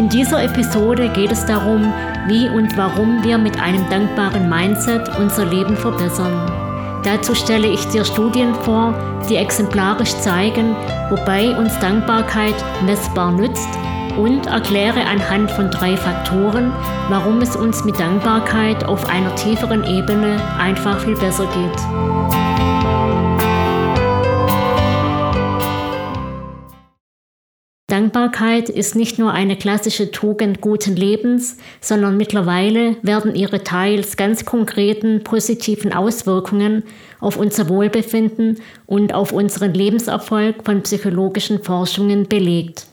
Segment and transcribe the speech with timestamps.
[0.00, 1.92] In dieser Episode geht es darum,
[2.26, 6.32] wie und warum wir mit einem dankbaren Mindset unser Leben verbessern.
[7.04, 8.94] Dazu stelle ich dir Studien vor,
[9.28, 10.74] die exemplarisch zeigen,
[11.10, 12.54] wobei uns Dankbarkeit
[12.86, 13.68] messbar nützt
[14.16, 16.72] und erkläre anhand von drei Faktoren,
[17.10, 22.49] warum es uns mit Dankbarkeit auf einer tieferen Ebene einfach viel besser geht.
[27.90, 34.44] Dankbarkeit ist nicht nur eine klassische Tugend guten Lebens, sondern mittlerweile werden ihre teils ganz
[34.44, 36.84] konkreten positiven Auswirkungen
[37.20, 42.86] auf unser Wohlbefinden und auf unseren Lebenserfolg von psychologischen Forschungen belegt.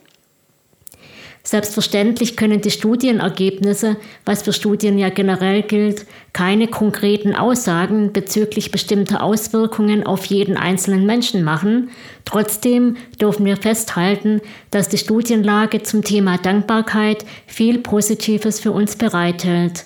[1.47, 3.95] Selbstverständlich können die Studienergebnisse,
[4.25, 11.05] was für Studien ja generell gilt, keine konkreten Aussagen bezüglich bestimmter Auswirkungen auf jeden einzelnen
[11.05, 11.89] Menschen machen.
[12.25, 19.85] Trotzdem dürfen wir festhalten, dass die Studienlage zum Thema Dankbarkeit viel Positives für uns bereithält.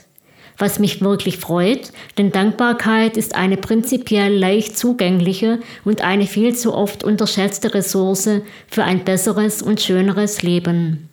[0.58, 6.74] Was mich wirklich freut, denn Dankbarkeit ist eine prinzipiell leicht zugängliche und eine viel zu
[6.74, 11.11] oft unterschätzte Ressource für ein besseres und schöneres Leben.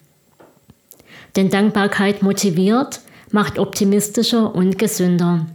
[1.38, 2.98] Denn Dankbarkeit motiviert,
[3.30, 5.46] macht optimistischer und gesünder.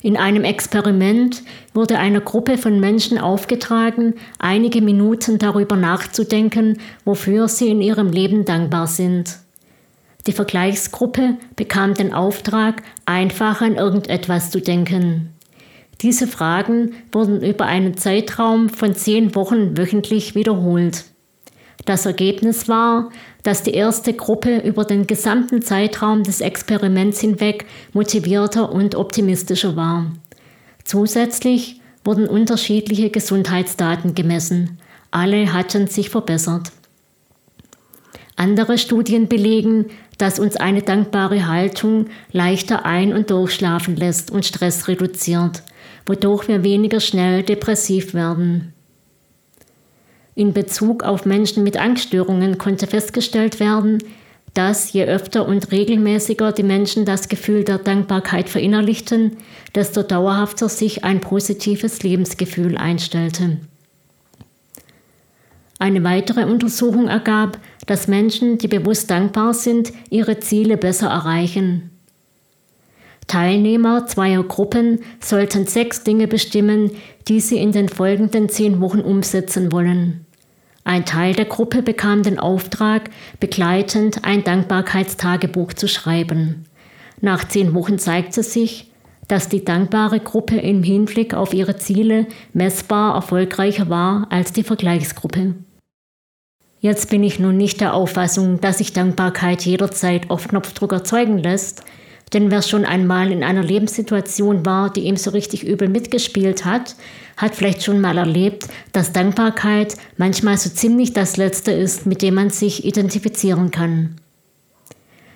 [0.00, 1.42] In einem Experiment
[1.74, 8.46] wurde einer Gruppe von Menschen aufgetragen, einige Minuten darüber nachzudenken, wofür sie in ihrem Leben
[8.46, 9.36] dankbar sind.
[10.26, 15.28] Die Vergleichsgruppe bekam den Auftrag, einfach an irgendetwas zu denken.
[16.00, 21.04] Diese Fragen wurden über einen Zeitraum von zehn Wochen wöchentlich wiederholt.
[21.84, 23.10] Das Ergebnis war,
[23.44, 30.10] dass die erste Gruppe über den gesamten Zeitraum des Experiments hinweg motivierter und optimistischer war.
[30.82, 34.78] Zusätzlich wurden unterschiedliche Gesundheitsdaten gemessen.
[35.10, 36.72] Alle hatten sich verbessert.
[38.36, 39.86] Andere Studien belegen,
[40.18, 45.62] dass uns eine dankbare Haltung leichter ein- und durchschlafen lässt und Stress reduziert,
[46.06, 48.73] wodurch wir weniger schnell depressiv werden.
[50.34, 53.98] In Bezug auf Menschen mit Angststörungen konnte festgestellt werden,
[54.52, 59.36] dass je öfter und regelmäßiger die Menschen das Gefühl der Dankbarkeit verinnerlichten,
[59.74, 63.58] desto dauerhafter sich ein positives Lebensgefühl einstellte.
[65.78, 71.90] Eine weitere Untersuchung ergab, dass Menschen, die bewusst dankbar sind, ihre Ziele besser erreichen.
[73.26, 76.92] Teilnehmer zweier Gruppen sollten sechs Dinge bestimmen,
[77.26, 80.23] die sie in den folgenden zehn Wochen umsetzen wollen.
[80.84, 83.08] Ein Teil der Gruppe bekam den Auftrag,
[83.40, 86.66] begleitend ein Dankbarkeitstagebuch zu schreiben.
[87.22, 88.92] Nach zehn Wochen zeigte sich,
[89.26, 95.54] dass die dankbare Gruppe im Hinblick auf ihre Ziele messbar erfolgreicher war als die Vergleichsgruppe.
[96.80, 101.82] Jetzt bin ich nun nicht der Auffassung, dass sich Dankbarkeit jederzeit auf Knopfdruck erzeugen lässt,
[102.32, 106.96] denn wer schon einmal in einer Lebenssituation war, die ihm so richtig übel mitgespielt hat,
[107.36, 112.34] hat vielleicht schon mal erlebt, dass Dankbarkeit manchmal so ziemlich das Letzte ist, mit dem
[112.34, 114.16] man sich identifizieren kann.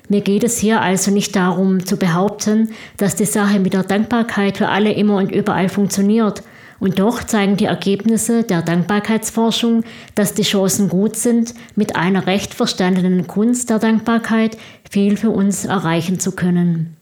[0.09, 4.57] Mir geht es hier also nicht darum zu behaupten, dass die Sache mit der Dankbarkeit
[4.57, 6.43] für alle immer und überall funktioniert.
[6.81, 9.83] Und doch zeigen die Ergebnisse der Dankbarkeitsforschung,
[10.15, 14.57] dass die Chancen gut sind, mit einer recht verstandenen Kunst der Dankbarkeit
[14.89, 16.97] viel für uns erreichen zu können.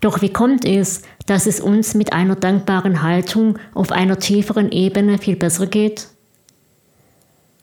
[0.00, 5.18] Doch wie kommt es, dass es uns mit einer dankbaren Haltung auf einer tieferen Ebene
[5.18, 6.08] viel besser geht?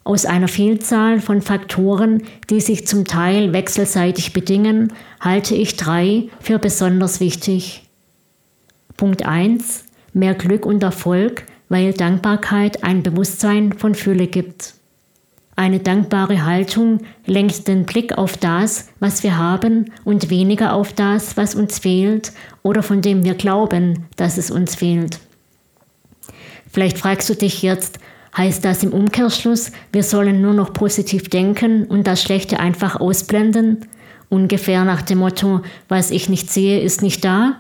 [0.04, 6.60] Aus einer Vielzahl von Faktoren, die sich zum Teil wechselseitig bedingen, halte ich drei für
[6.60, 7.88] besonders wichtig.
[8.98, 9.86] Punkt 1.
[10.16, 14.74] Mehr Glück und Erfolg, weil Dankbarkeit ein Bewusstsein von Fülle gibt.
[15.58, 21.36] Eine dankbare Haltung lenkt den Blick auf das, was wir haben und weniger auf das,
[21.36, 22.32] was uns fehlt
[22.64, 25.20] oder von dem wir glauben, dass es uns fehlt.
[26.72, 28.00] Vielleicht fragst du dich jetzt,
[28.38, 33.86] heißt das im Umkehrschluss, wir sollen nur noch positiv denken und das Schlechte einfach ausblenden?
[34.30, 35.60] Ungefähr nach dem Motto,
[35.90, 37.60] was ich nicht sehe, ist nicht da?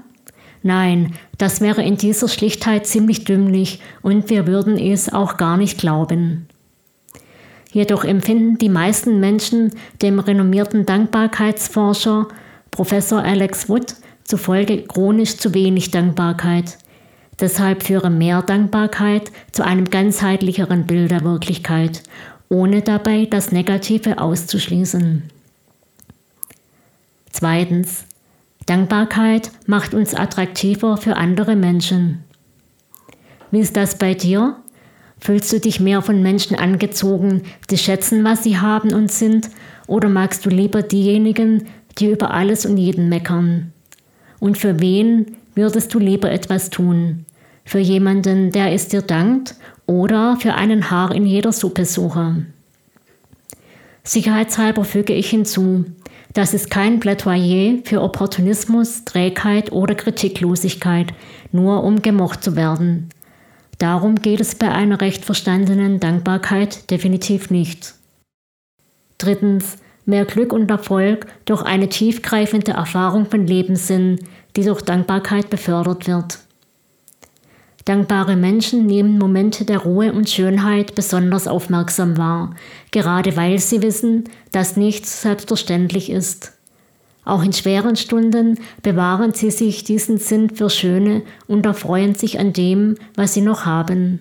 [0.66, 5.78] Nein, das wäre in dieser Schlichtheit ziemlich dümmlich und wir würden es auch gar nicht
[5.78, 6.48] glauben.
[7.72, 12.30] Jedoch empfinden die meisten Menschen dem renommierten Dankbarkeitsforscher
[12.72, 16.80] Professor Alex Wood zufolge chronisch zu wenig Dankbarkeit.
[17.40, 22.02] Deshalb führe mehr Dankbarkeit zu einem ganzheitlicheren Bild der Wirklichkeit,
[22.50, 25.30] ohne dabei das Negative auszuschließen.
[27.32, 28.06] Zweitens.
[28.66, 32.24] Dankbarkeit macht uns attraktiver für andere Menschen.
[33.52, 34.58] Wie ist das bei dir?
[35.20, 39.50] Fühlst du dich mehr von Menschen angezogen, die schätzen, was sie haben und sind,
[39.88, 41.68] oder magst du lieber diejenigen,
[41.98, 43.72] die über alles und jeden meckern?
[44.40, 47.26] Und für wen würdest du lieber etwas tun?
[47.64, 52.46] Für jemanden, der es dir dankt, oder für einen Haar in jeder Suppe suche?
[54.04, 55.86] Sicherheitshalber füge ich hinzu,
[56.36, 61.14] das ist kein Plädoyer für Opportunismus, Trägheit oder Kritiklosigkeit,
[61.54, 63.10] nur um gemocht zu werden.
[63.78, 67.96] Darum geht es bei einer recht verstandenen Dankbarkeit definitiv nicht.
[69.18, 74.20] Drittens, mehr Glück und Erfolg durch eine tiefgreifende Erfahrung von Lebenssinn,
[74.58, 76.40] die durch Dankbarkeit befördert wird.
[77.86, 82.56] Dankbare Menschen nehmen Momente der Ruhe und Schönheit besonders aufmerksam wahr,
[82.90, 86.54] gerade weil sie wissen, dass nichts selbstverständlich ist.
[87.26, 92.54] Auch in schweren Stunden bewahren sie sich diesen Sinn für Schöne und erfreuen sich an
[92.54, 94.20] dem, was sie noch haben.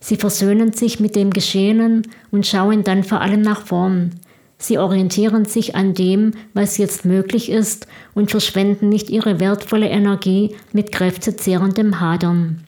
[0.00, 4.20] Sie versöhnen sich mit dem Geschehenen und schauen dann vor allem nach vorn.
[4.58, 10.56] Sie orientieren sich an dem, was jetzt möglich ist und verschwenden nicht ihre wertvolle Energie
[10.72, 12.64] mit kräftezehrendem Hadern.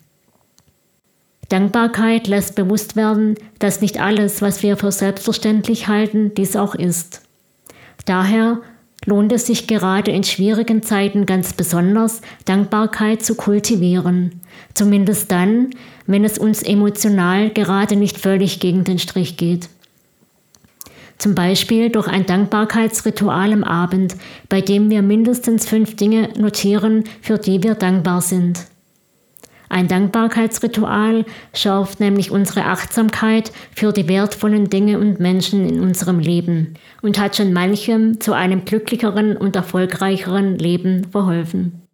[1.49, 7.23] Dankbarkeit lässt bewusst werden, dass nicht alles, was wir für selbstverständlich halten, dies auch ist.
[8.05, 8.61] Daher
[9.05, 14.41] lohnt es sich gerade in schwierigen Zeiten ganz besonders, Dankbarkeit zu kultivieren.
[14.75, 15.71] Zumindest dann,
[16.05, 19.69] wenn es uns emotional gerade nicht völlig gegen den Strich geht.
[21.19, 24.15] Zum Beispiel durch ein Dankbarkeitsritual am Abend,
[24.47, 28.65] bei dem wir mindestens fünf Dinge notieren, für die wir dankbar sind.
[29.67, 36.75] Ein Dankbarkeitsritual schärft nämlich unsere Achtsamkeit für die wertvollen Dinge und Menschen in unserem Leben
[37.01, 41.88] und hat schon manchem zu einem glücklicheren und erfolgreicheren Leben verholfen.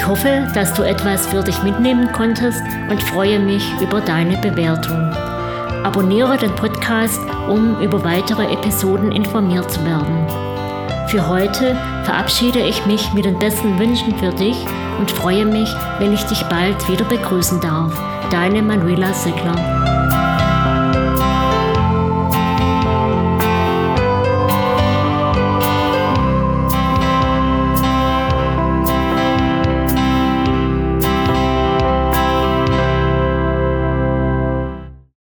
[0.00, 4.96] Ich hoffe, dass du etwas für dich mitnehmen konntest und freue mich über deine Bewertung.
[5.84, 7.20] Abonniere den Podcast,
[7.50, 10.26] um über weitere Episoden informiert zu werden.
[11.08, 14.56] Für heute verabschiede ich mich mit den besten Wünschen für dich
[14.98, 15.68] und freue mich,
[15.98, 17.92] wenn ich dich bald wieder begrüßen darf.
[18.30, 19.89] Deine Manuela Seckler.